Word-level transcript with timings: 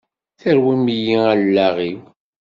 Terwim-iyi 0.39 1.17
allaɣ-iw! 1.33 2.01